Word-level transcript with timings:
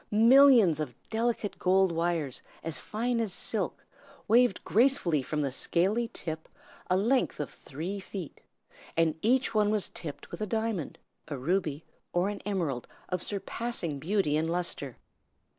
Millions 0.09 0.79
of 0.79 0.95
delicate 1.11 1.59
gold 1.59 1.91
wires 1.91 2.41
as 2.63 2.79
fine 2.79 3.19
as 3.19 3.31
silk 3.31 3.85
waved 4.27 4.63
gracefully 4.63 5.21
from 5.21 5.43
the 5.43 5.51
scaly 5.51 6.07
tip 6.11 6.49
a 6.89 6.97
length 6.97 7.39
of 7.39 7.51
three 7.53 7.99
feet, 7.99 8.41
and 8.97 9.13
each 9.21 9.53
one 9.53 9.69
was 9.69 9.89
tipped 9.89 10.31
with 10.31 10.41
a 10.41 10.47
diamond, 10.47 10.97
a 11.27 11.37
ruby, 11.37 11.85
or 12.13 12.29
an 12.29 12.41
emerald 12.47 12.87
of 13.09 13.21
surpassing 13.21 13.99
beauty 13.99 14.35
and 14.35 14.49
lustre. 14.49 14.97